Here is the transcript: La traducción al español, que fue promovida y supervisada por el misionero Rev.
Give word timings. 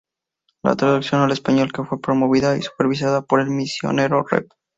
La 0.63 0.75
traducción 0.75 1.21
al 1.21 1.31
español, 1.31 1.71
que 1.71 1.83
fue 1.83 2.01
promovida 2.01 2.57
y 2.57 2.63
supervisada 2.63 3.21
por 3.21 3.39
el 3.39 3.51
misionero 3.51 4.23
Rev. 4.23 4.47